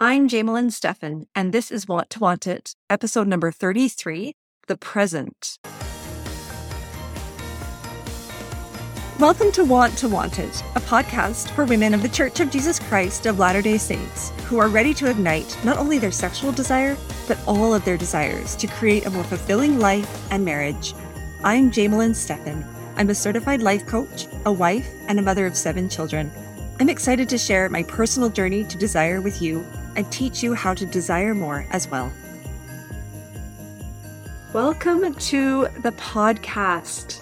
[0.00, 4.36] I'm Jamelyn Stephan, and this is Want to Want It, episode number 33
[4.68, 5.58] The Present.
[9.18, 12.78] Welcome to Want to Want It, a podcast for women of the Church of Jesus
[12.78, 16.96] Christ of Latter day Saints who are ready to ignite not only their sexual desire,
[17.26, 20.94] but all of their desires to create a more fulfilling life and marriage.
[21.42, 22.64] I'm Jamelyn Stephan.
[22.94, 26.30] I'm a certified life coach, a wife, and a mother of seven children.
[26.78, 29.66] I'm excited to share my personal journey to desire with you
[29.98, 32.12] and teach you how to desire more as well.
[34.54, 37.20] Welcome to the podcast.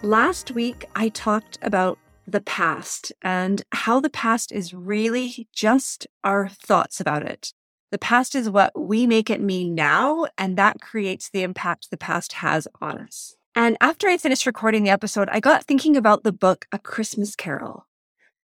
[0.00, 6.48] Last week, I talked about the past and how the past is really just our
[6.48, 7.52] thoughts about it.
[7.90, 11.98] The past is what we make it mean now, and that creates the impact the
[11.98, 13.36] past has on us.
[13.54, 17.36] And after I finished recording the episode, I got thinking about the book A Christmas
[17.36, 17.86] Carol.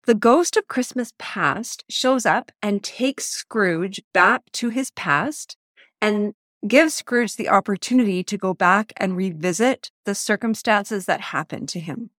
[0.07, 5.57] The ghost of Christmas past shows up and takes Scrooge back to his past
[6.01, 6.35] and
[6.67, 12.11] gives Scrooge the opportunity to go back and revisit the circumstances that happened to him.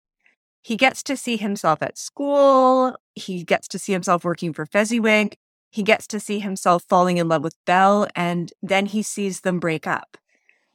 [0.61, 2.95] He gets to see himself at school.
[3.15, 5.35] He gets to see himself working for Fezziwig.
[5.71, 9.59] He gets to see himself falling in love with Belle, and then he sees them
[9.59, 10.17] break up.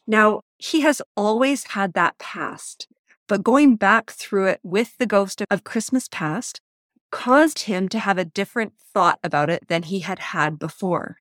[0.06, 2.88] Now, he has always had that past,
[3.28, 6.60] but going back through it with the ghost of Christmas past
[7.16, 11.16] caused him to have a different thought about it than he had had before.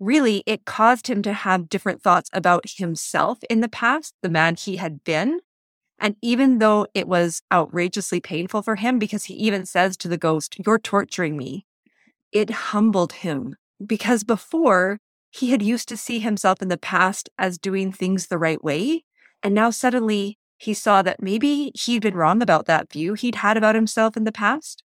[0.00, 4.56] Really, it caused him to have different thoughts about himself in the past, the man
[4.56, 5.40] he had been.
[5.98, 10.16] And even though it was outrageously painful for him, because he even says to the
[10.16, 11.66] ghost, You're torturing me,
[12.32, 15.00] it humbled him because before
[15.30, 19.04] he had used to see himself in the past as doing things the right way.
[19.42, 23.58] And now suddenly he saw that maybe he'd been wrong about that view he'd had
[23.58, 24.82] about himself in the past.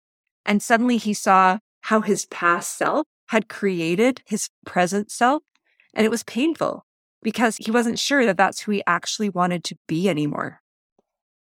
[0.48, 5.42] And suddenly he saw how his past self had created his present self.
[5.92, 6.86] And it was painful
[7.22, 10.62] because he wasn't sure that that's who he actually wanted to be anymore.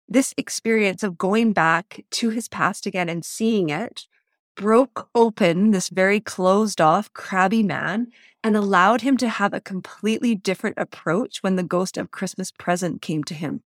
[0.08, 4.08] This experience of going back to his past again and seeing it
[4.56, 8.08] broke open this very closed off, crabby man
[8.42, 13.02] and allowed him to have a completely different approach when the ghost of Christmas present
[13.02, 13.64] came to him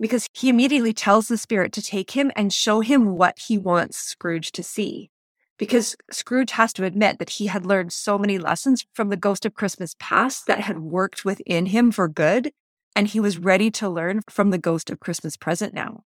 [0.00, 3.98] because he immediately tells the spirit to take him and show him what he wants
[3.98, 5.10] Scrooge to see.
[5.58, 9.46] Because Scrooge has to admit that he had learned so many lessons from the ghost
[9.46, 12.52] of Christmas past that had worked within him for good,
[12.94, 16.04] and he was ready to learn from the ghost of Christmas present now.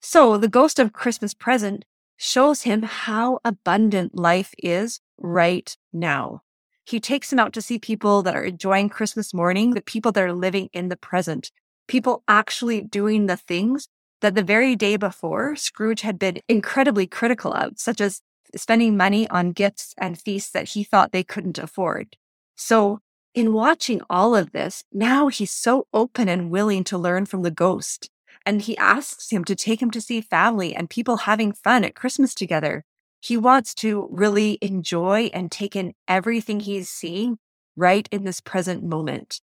[0.00, 1.84] So the ghost of Christmas present
[2.16, 6.42] shows him how abundant life is right now.
[6.84, 10.24] He takes him out to see people that are enjoying Christmas morning, the people that
[10.24, 11.52] are living in the present,
[11.88, 13.88] people actually doing the things
[14.20, 18.20] that the very day before Scrooge had been incredibly critical of, such as
[18.56, 22.16] spending money on gifts and feasts that he thought they couldn't afford.
[22.56, 23.00] So,
[23.34, 27.50] in watching all of this, now he's so open and willing to learn from the
[27.50, 28.10] ghost.
[28.44, 31.94] And he asks him to take him to see family and people having fun at
[31.94, 32.84] Christmas together.
[33.20, 37.38] He wants to really enjoy and take in everything he's seeing
[37.76, 39.40] right in this present moment.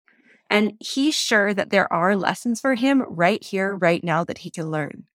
[0.50, 4.50] And he's sure that there are lessons for him right here, right now that he
[4.50, 5.06] can learn.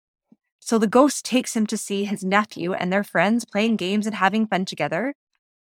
[0.60, 4.14] So the ghost takes him to see his nephew and their friends playing games and
[4.14, 5.14] having fun together.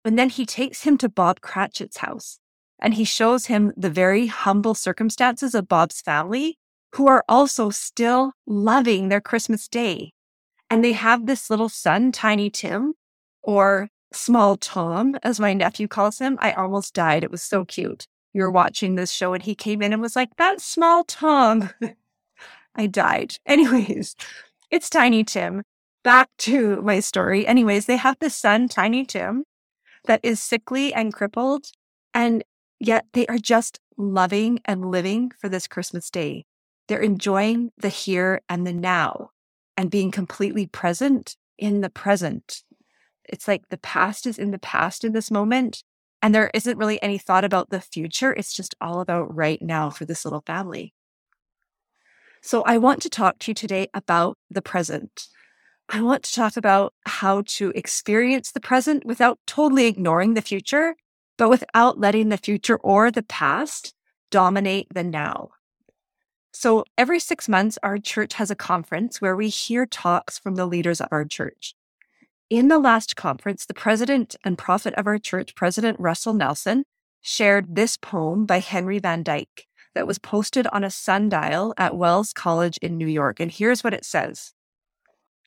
[0.05, 2.39] And then he takes him to Bob Cratchit's house
[2.79, 6.59] and he shows him the very humble circumstances of Bob's family,
[6.95, 10.13] who are also still loving their Christmas day.
[10.71, 12.95] And they have this little son, Tiny Tim,
[13.43, 16.39] or Small Tom, as my nephew calls him.
[16.41, 17.25] I almost died.
[17.25, 18.07] It was so cute
[18.39, 21.71] you were watching this show and he came in and was like, that small tongue.
[22.77, 23.35] I died.
[23.47, 24.15] Anyways,
[24.71, 25.63] it's Tiny Tim.
[26.05, 27.47] Back to my story.
[27.47, 29.43] Anyways, they have this son, Tiny Tim,
[30.05, 31.67] that is sickly and crippled.
[32.15, 32.45] And
[32.79, 36.47] yet they are just loving and living for this Christmas day.
[36.87, 39.31] They're enjoying the here and the now
[39.77, 42.63] and being completely present in the present.
[43.25, 45.83] It's like the past is in the past in this moment
[46.23, 48.33] and there isn't really any thought about the future.
[48.33, 50.93] It's just all about right now for this little family.
[52.43, 55.29] So I want to talk to you today about the present.
[55.89, 60.97] I want to talk about how to experience the present without totally ignoring the future,
[61.37, 63.95] but without letting the future or the past
[64.31, 65.51] dominate the now.
[66.53, 70.67] So every six months, our church has a conference where we hear talks from the
[70.67, 71.75] leaders of our church.
[72.51, 76.85] In the last conference, the president and prophet of our church, President Russell Nelson,
[77.21, 82.33] shared this poem by Henry Van Dyke that was posted on a sundial at Wells
[82.33, 83.39] College in New York.
[83.39, 84.55] And here's what it says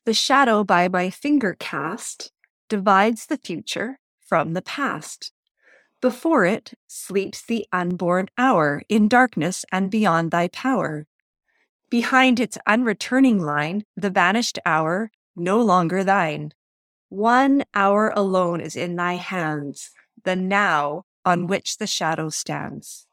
[0.05, 2.31] The shadow by my finger cast
[2.69, 5.31] divides the future from the past.
[6.01, 11.07] Before it sleeps the unborn hour in darkness and beyond thy power.
[11.89, 16.53] Behind its unreturning line, the vanished hour, no longer thine.
[17.11, 19.91] One hour alone is in thy hands,
[20.23, 21.47] the now on mm.
[21.49, 23.05] which the shadow stands.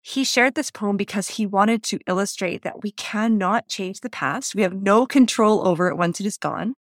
[0.00, 4.54] He shared this poem because he wanted to illustrate that we cannot change the past.
[4.54, 6.76] We have no control over it once it is gone.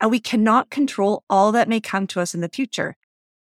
[0.00, 2.96] And we cannot control all that may come to us in the future,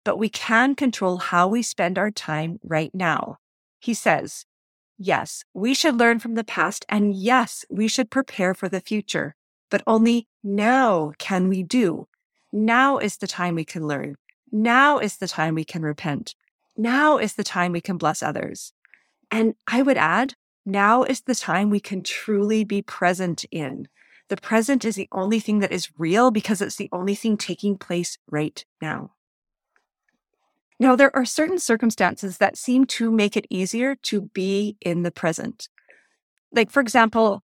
[0.03, 3.37] but we can control how we spend our time right now.
[3.79, 4.45] He says,
[4.97, 6.85] yes, we should learn from the past.
[6.89, 9.37] And yes, we should prepare for the future,
[9.71, 12.09] but only now can we do.
[12.57, 14.15] Now is the time we can learn.
[14.51, 16.33] Now is the time we can repent.
[16.75, 18.73] Now is the time we can bless others.
[19.29, 20.33] And I would add,
[20.65, 23.87] now is the time we can truly be present in.
[24.29, 27.77] The present is the only thing that is real because it's the only thing taking
[27.77, 29.11] place right now.
[30.79, 35.11] Now, there are certain circumstances that seem to make it easier to be in the
[35.11, 35.69] present.
[36.51, 37.43] Like, for example,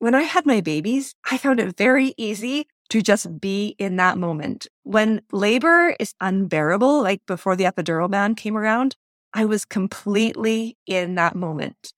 [0.00, 4.18] when I had my babies, I found it very easy to just be in that
[4.18, 4.66] moment.
[4.82, 8.96] When labor is unbearable, like before the epidural ban came around,
[9.34, 11.92] I was completely in that moment.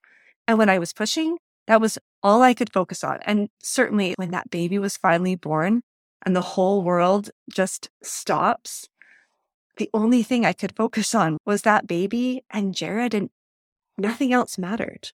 [0.49, 3.21] And when I was pushing, that was all I could focus on.
[3.23, 5.83] And certainly when that baby was finally born
[6.27, 8.89] and the whole world just stops,
[9.77, 13.31] the only thing I could focus on was that baby and Jared, and
[13.97, 15.13] nothing else mattered.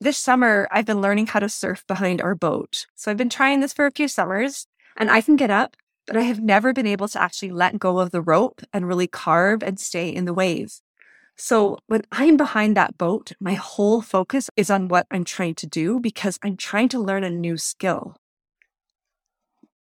[0.00, 2.86] This summer, I've been learning how to surf behind our boat.
[2.94, 6.16] So I've been trying this for a few summers and I can get up, but
[6.16, 9.60] I have never been able to actually let go of the rope and really carve
[9.60, 10.74] and stay in the wave.
[11.36, 15.66] So when I'm behind that boat, my whole focus is on what I'm trying to
[15.66, 18.14] do because I'm trying to learn a new skill.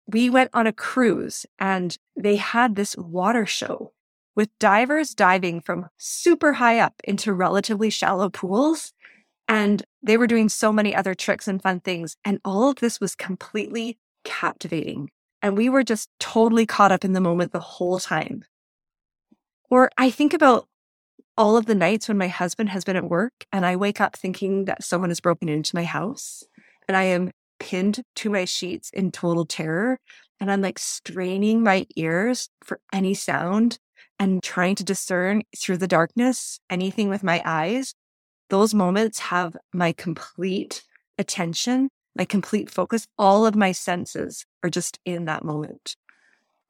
[0.06, 3.92] We went on a cruise and they had this water show
[4.34, 8.94] with divers diving from super high up into relatively shallow pools
[9.48, 12.16] and they were doing so many other tricks and fun things.
[12.24, 15.10] And all of this was completely captivating.
[15.42, 18.44] And we were just totally caught up in the moment the whole time.
[19.68, 20.68] Or I think about
[21.36, 24.16] all of the nights when my husband has been at work and I wake up
[24.16, 26.44] thinking that someone has broken into my house
[26.88, 29.98] and I am pinned to my sheets in total terror.
[30.38, 33.78] And I'm like straining my ears for any sound
[34.18, 37.94] and trying to discern through the darkness anything with my eyes
[38.48, 40.82] those moments have my complete
[41.18, 43.06] attention, my complete focus.
[43.18, 45.96] All of my senses are just in that moment.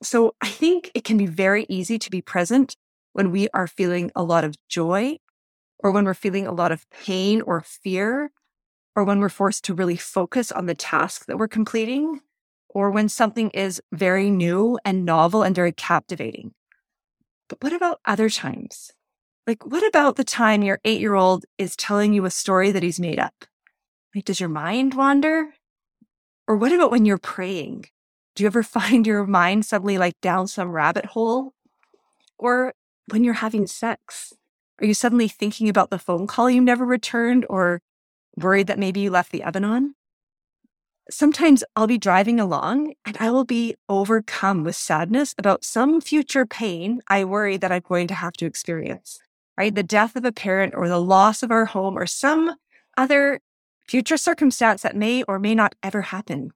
[0.03, 2.77] So I think it can be very easy to be present
[3.13, 5.19] when we are feeling a lot of joy
[5.79, 8.31] or when we're feeling a lot of pain or fear
[8.95, 12.21] or when we're forced to really focus on the task that we're completing
[12.69, 16.53] or when something is very new and novel and very captivating.
[17.49, 18.93] But what about other times?
[19.47, 22.83] Like, what about the time your eight year old is telling you a story that
[22.83, 23.45] he's made up?
[24.13, 25.55] Like, does your mind wander?
[26.49, 27.87] Or what about when you're praying?
[28.35, 31.53] Do you ever find your mind suddenly like down some rabbit hole?
[32.39, 32.75] Or
[33.11, 34.33] when you're having sex,
[34.81, 37.81] are you suddenly thinking about the phone call you never returned or
[38.37, 39.95] worried that maybe you left the oven on?
[41.09, 46.45] Sometimes I'll be driving along and I will be overcome with sadness about some future
[46.45, 49.21] pain I worry that I'm going to have to experience
[49.57, 49.75] right?
[49.75, 52.57] The death of a parent or the loss of our home or some
[52.97, 53.41] other
[53.87, 56.51] future circumstance that may or may not ever happen.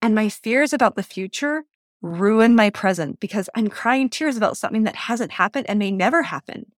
[0.00, 1.64] And my fears about the future
[2.02, 6.22] ruin my present because I'm crying tears about something that hasn't happened and may never
[6.22, 6.72] happen.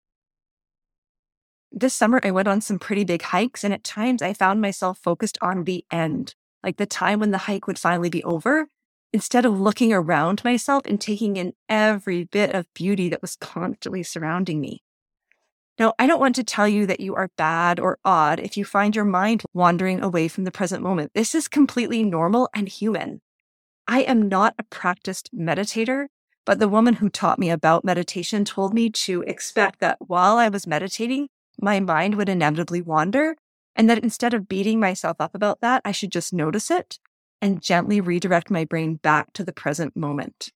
[1.72, 4.98] This summer, I went on some pretty big hikes, and at times I found myself
[4.98, 8.68] focused on the end, like the time when the hike would finally be over,
[9.14, 14.04] instead of looking around myself and taking in every bit of beauty that was constantly
[14.04, 14.84] surrounding me.
[15.80, 18.66] Now, I don't want to tell you that you are bad or odd if you
[18.66, 21.12] find your mind wandering away from the present moment.
[21.16, 23.22] This is completely normal and human.
[23.88, 26.08] I am not a practiced meditator,
[26.46, 30.50] but the woman who taught me about meditation told me to expect that while I
[30.50, 31.30] was meditating,
[31.62, 33.36] my mind would inevitably wander,
[33.76, 37.00] and that instead of beating myself up about that, I should just notice it
[37.42, 40.52] and gently redirect my brain back to the present moment.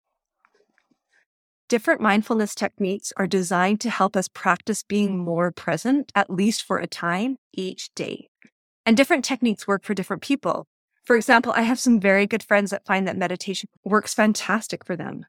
[1.69, 5.25] Different mindfulness techniques are designed to help us practice being mm.
[5.25, 8.29] more present, at least for a time each day.
[8.85, 10.67] And different techniques work for different people.
[11.05, 14.95] For example, I have some very good friends that find that meditation works fantastic for
[14.95, 15.25] them.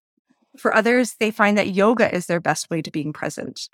[0.58, 3.70] For others, they find that yoga is their best way to being present.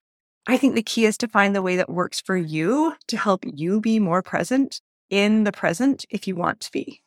[0.48, 3.44] I think the key is to find the way that works for you to help
[3.46, 7.02] you be more present in the present if you want to be.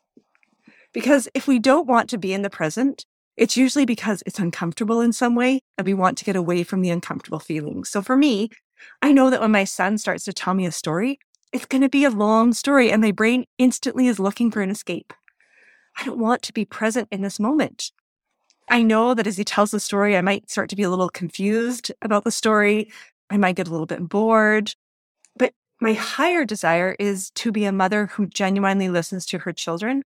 [0.92, 3.04] Because if we don't want to be in the present,
[3.36, 6.82] it's usually because it's uncomfortable in some way and we want to get away from
[6.82, 7.88] the uncomfortable feelings.
[7.88, 8.50] So for me,
[9.02, 11.18] I know that when my son starts to tell me a story,
[11.52, 14.70] it's going to be a long story and my brain instantly is looking for an
[14.70, 15.12] escape.
[15.98, 17.92] I don't want to be present in this moment.
[18.68, 21.08] I know that as he tells the story, I might start to be a little
[21.08, 22.90] confused about the story.
[23.30, 24.74] I might get a little bit bored.
[25.36, 30.02] But my higher desire is to be a mother who genuinely listens to her children,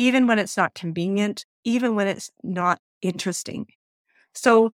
[0.00, 3.66] even when it's not convenient, even when it's not interesting.
[4.34, 4.70] So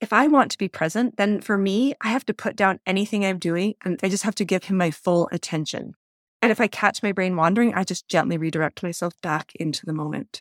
[0.00, 3.22] if I want to be present, then for me, I have to put down anything
[3.22, 5.92] I'm doing and I just have to give him my full attention.
[6.40, 9.92] And if I catch my brain wandering, I just gently redirect myself back into the
[9.92, 10.40] moment.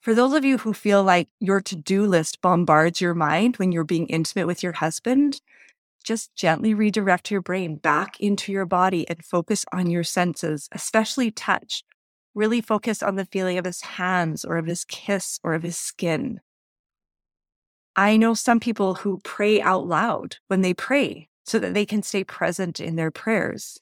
[0.00, 3.70] For those of you who feel like your to do list bombards your mind when
[3.70, 5.40] you're being intimate with your husband,
[6.02, 11.30] just gently redirect your brain back into your body and focus on your senses, especially
[11.30, 11.84] touch.
[12.34, 15.76] Really focus on the feeling of his hands or of his kiss or of his
[15.76, 16.40] skin.
[17.96, 22.02] I know some people who pray out loud when they pray so that they can
[22.02, 23.78] stay present in their prayers.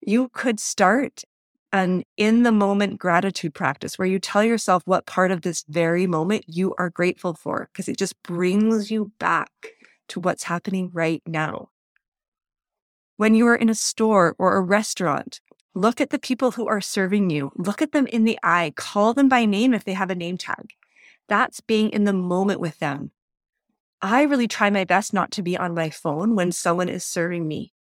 [0.00, 1.22] You could start
[1.72, 6.06] an in the moment gratitude practice where you tell yourself what part of this very
[6.06, 9.50] moment you are grateful for, because it just brings you back
[10.08, 11.68] to what's happening right now.
[13.16, 15.40] When you are in a store or a restaurant,
[15.74, 19.14] look at the people who are serving you, look at them in the eye, call
[19.14, 20.72] them by name if they have a name tag.
[21.28, 23.12] That's being in the moment with them.
[24.02, 27.46] I really try my best not to be on my phone when someone is serving
[27.46, 27.72] me.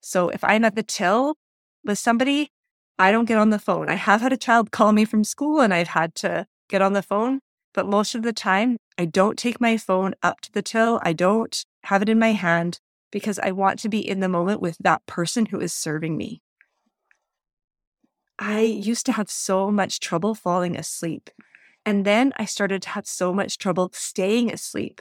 [0.00, 1.36] So if I'm at the till
[1.84, 2.50] with somebody,
[2.98, 3.88] I don't get on the phone.
[3.88, 6.92] I have had a child call me from school and I've had to get on
[6.92, 7.40] the phone,
[7.74, 11.00] but most of the time I don't take my phone up to the till.
[11.02, 12.80] I don't have it in my hand
[13.10, 16.42] because I want to be in the moment with that person who is serving me.
[18.38, 21.30] I used to have so much trouble falling asleep.
[21.84, 25.00] And then I started to have so much trouble staying asleep.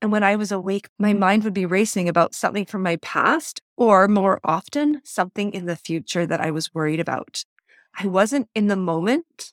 [0.00, 3.60] And when I was awake, my mind would be racing about something from my past,
[3.76, 7.44] or more often, something in the future that I was worried about.
[7.98, 9.52] I wasn't in the moment.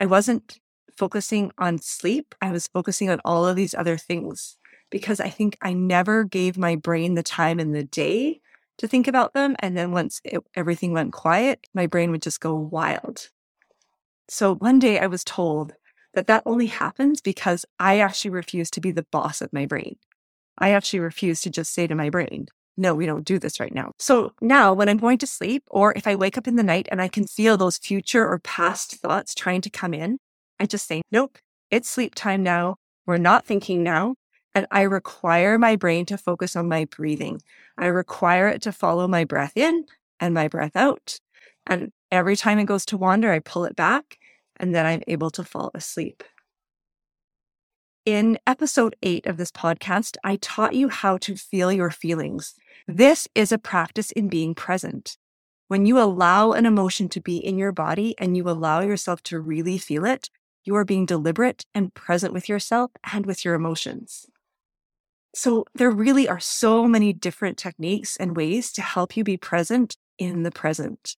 [0.00, 0.58] I wasn't
[0.96, 2.34] focusing on sleep.
[2.40, 4.56] I was focusing on all of these other things
[4.90, 8.40] because I think I never gave my brain the time in the day
[8.78, 9.56] to think about them.
[9.60, 13.28] And then once it, everything went quiet, my brain would just go wild.
[14.28, 15.74] So one day I was told
[16.14, 19.96] that that only happens because I actually refuse to be the boss of my brain.
[20.58, 23.74] I actually refuse to just say to my brain, no, we don't do this right
[23.74, 23.92] now.
[23.98, 26.88] So now when I'm going to sleep, or if I wake up in the night
[26.90, 30.18] and I can feel those future or past thoughts trying to come in,
[30.60, 31.38] I just say, nope,
[31.70, 32.76] it's sleep time now.
[33.06, 34.16] We're not thinking now.
[34.56, 37.42] And I require my brain to focus on my breathing.
[37.76, 39.84] I require it to follow my breath in
[40.18, 41.20] and my breath out.
[41.66, 44.16] And every time it goes to wander, I pull it back
[44.56, 46.24] and then I'm able to fall asleep.
[48.06, 52.54] In episode eight of this podcast, I taught you how to feel your feelings.
[52.88, 55.18] This is a practice in being present.
[55.68, 59.38] When you allow an emotion to be in your body and you allow yourself to
[59.38, 60.30] really feel it,
[60.64, 64.30] you are being deliberate and present with yourself and with your emotions.
[65.36, 69.98] So there really are so many different techniques and ways to help you be present
[70.16, 71.14] in the present.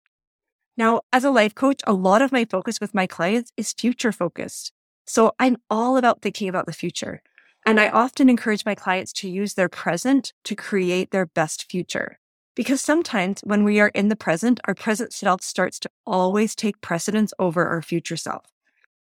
[0.76, 4.10] Now, as a life coach, a lot of my focus with my clients is future
[4.10, 4.72] focused.
[5.06, 7.22] So I'm all about thinking about the future.
[7.64, 12.18] And I often encourage my clients to use their present to create their best future.
[12.56, 16.80] Because sometimes when we are in the present, our present self starts to always take
[16.80, 18.46] precedence over our future self.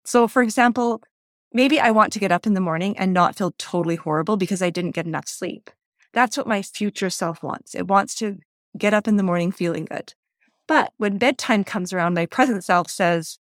[0.05, 1.03] So, for example,
[1.53, 4.61] maybe I want to get up in the morning and not feel totally horrible because
[4.61, 5.69] I didn't get enough sleep.
[6.13, 7.75] That's what my future self wants.
[7.75, 8.39] It wants to
[8.77, 10.13] get up in the morning feeling good.
[10.67, 13.37] But when bedtime comes around, my present self says,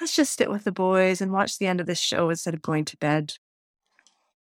[0.00, 2.62] let's just sit with the boys and watch the end of this show instead of
[2.62, 3.34] going to bed.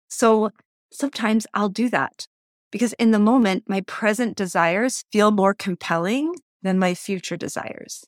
[0.07, 0.51] So
[0.91, 2.27] sometimes I'll do that
[2.71, 8.05] because in the moment, my present desires feel more compelling than my future desires.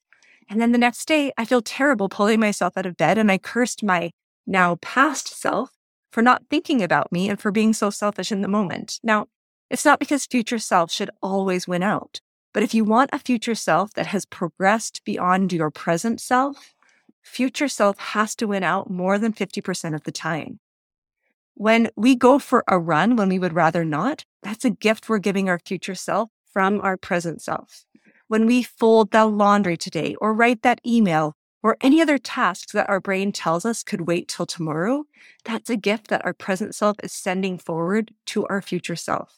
[0.50, 3.38] And then the next day, I feel terrible pulling myself out of bed and I
[3.38, 4.12] cursed my
[4.50, 5.72] now past self
[6.12, 9.00] for not thinking about me and for being so selfish in the moment.
[9.04, 9.28] Now,
[9.70, 12.20] it's not because future self should always win out.
[12.52, 16.74] But if you want a future self that has progressed beyond your present self,
[17.22, 20.60] future self has to win out more than 50% of the time.
[21.54, 25.20] When we go for a run when we would rather not, that's a gift we're
[25.20, 27.86] giving our future self from our present self.
[28.28, 32.90] When we fold the laundry today or write that email or any other tasks that
[32.90, 35.06] our brain tells us could wait till tomorrow,
[35.44, 39.38] that's a gift that our present self is sending forward to our future self.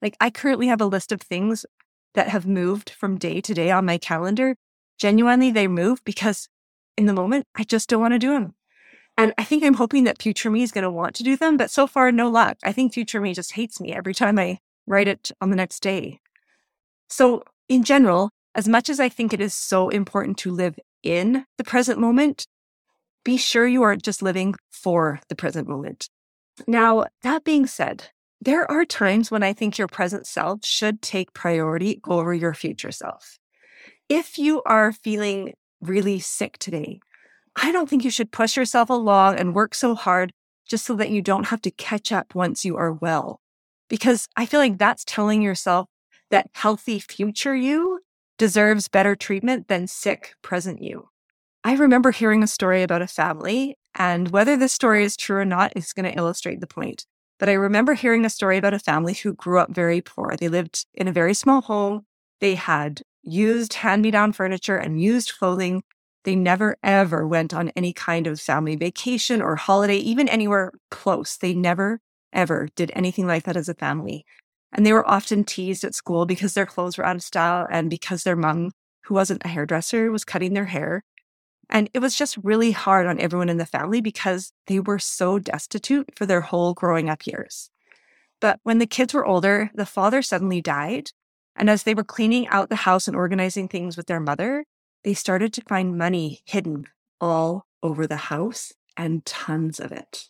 [0.00, 1.66] Like I currently have a list of things
[2.14, 4.56] that have moved from day to day on my calendar,
[4.98, 6.48] genuinely they move because
[6.96, 8.54] in the moment, I just don't want to do them.
[9.16, 11.56] And I think I'm hoping that future me is going to want to do them,
[11.56, 12.56] but so far, no luck.
[12.62, 15.80] I think future me just hates me every time I write it on the next
[15.80, 16.20] day.
[17.08, 21.46] So, in general, as much as I think it is so important to live in
[21.58, 22.48] the present moment,
[23.24, 26.08] be sure you aren't just living for the present moment.
[26.66, 28.08] Now, that being said,
[28.40, 32.90] there are times when I think your present self should take priority over your future
[32.90, 33.38] self.
[34.08, 36.98] If you are feeling really sick today,
[37.54, 40.32] I don't think you should push yourself along and work so hard
[40.66, 43.40] just so that you don't have to catch up once you are well.
[43.88, 45.86] Because I feel like that's telling yourself
[46.32, 48.00] that healthy future you
[48.38, 51.08] deserves better treatment than sick present you.
[51.64, 55.44] I remember hearing a story about a family, and whether this story is true or
[55.44, 57.04] not is going to illustrate the point.
[57.38, 60.34] But I remember hearing a story about a family who grew up very poor.
[60.38, 62.06] They lived in a very small home.
[62.40, 65.82] They had used hand me down furniture and used clothing.
[66.24, 71.36] They never ever went on any kind of family vacation or holiday, even anywhere close.
[71.36, 72.00] They never
[72.32, 74.24] ever did anything like that as a family.
[74.72, 77.88] And they were often teased at school because their clothes were out of style and
[77.88, 78.72] because their mom,
[79.04, 81.04] who wasn't a hairdresser, was cutting their hair.
[81.70, 85.38] And it was just really hard on everyone in the family because they were so
[85.38, 87.70] destitute for their whole growing up years.
[88.40, 91.10] But when the kids were older, the father suddenly died.
[91.56, 94.64] And as they were cleaning out the house and organizing things with their mother,
[95.04, 96.84] they started to find money hidden
[97.20, 100.28] all over the house and tons of it.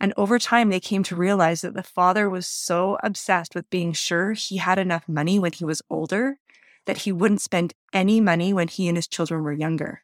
[0.00, 3.92] And over time, they came to realize that the father was so obsessed with being
[3.92, 6.38] sure he had enough money when he was older
[6.86, 10.02] that he wouldn't spend any money when he and his children were younger.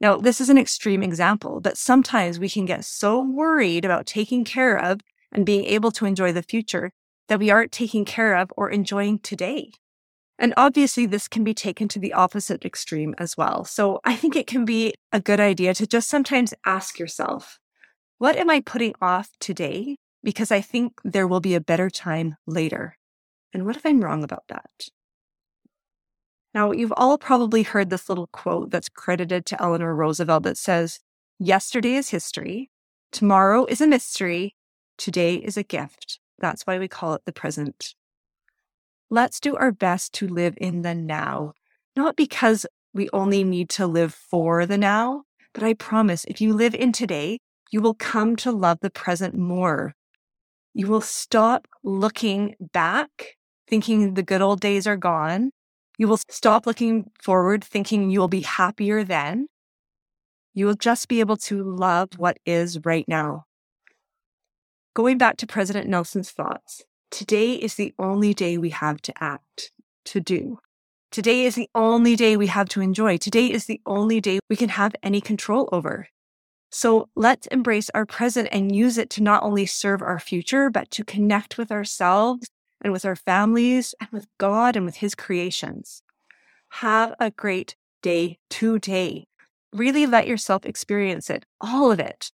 [0.00, 4.44] Now, this is an extreme example, but sometimes we can get so worried about taking
[4.44, 5.00] care of
[5.32, 6.92] and being able to enjoy the future
[7.28, 9.72] that we aren't taking care of or enjoying today.
[10.38, 13.64] And obviously, this can be taken to the opposite extreme as well.
[13.64, 17.58] So I think it can be a good idea to just sometimes ask yourself,
[18.18, 22.36] what am I putting off today because I think there will be a better time
[22.46, 22.96] later?
[23.52, 24.88] And what if I'm wrong about that?
[26.54, 31.00] Now, you've all probably heard this little quote that's credited to Eleanor Roosevelt that says,
[31.38, 32.70] Yesterday is history,
[33.12, 34.54] tomorrow is a mystery,
[34.96, 36.18] today is a gift.
[36.38, 37.94] That's why we call it the present.
[39.10, 41.52] Let's do our best to live in the now,
[41.94, 42.64] not because
[42.94, 46.92] we only need to live for the now, but I promise if you live in
[46.92, 47.38] today,
[47.70, 49.94] you will come to love the present more.
[50.74, 53.36] You will stop looking back,
[53.68, 55.50] thinking the good old days are gone.
[55.98, 59.48] You will stop looking forward, thinking you will be happier then.
[60.54, 63.44] You will just be able to love what is right now.
[64.94, 69.72] Going back to President Nelson's thoughts, today is the only day we have to act,
[70.06, 70.58] to do.
[71.10, 73.16] Today is the only day we have to enjoy.
[73.16, 76.08] Today is the only day we can have any control over.
[76.70, 80.90] So let's embrace our present and use it to not only serve our future, but
[80.92, 82.48] to connect with ourselves
[82.80, 86.02] and with our families and with God and with His creations.
[86.68, 89.26] Have a great day today.
[89.72, 92.30] Really let yourself experience it, all of it.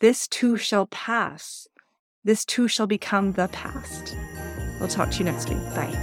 [0.00, 1.66] This too shall pass.
[2.24, 4.16] This too shall become the past.
[4.78, 5.58] We'll talk to you next week.
[5.74, 5.94] Bye.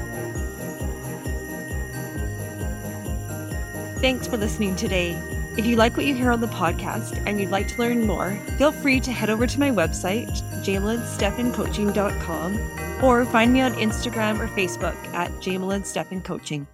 [4.01, 5.34] Thanks for listening today.
[5.57, 8.37] If you like what you hear on the podcast and you'd like to learn more,
[8.57, 10.29] feel free to head over to my website,
[10.65, 16.67] jamelynstephancoaching.com, or find me on Instagram or Facebook at Jamelyn Stephan Coaching.